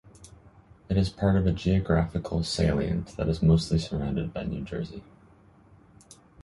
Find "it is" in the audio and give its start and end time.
0.89-1.09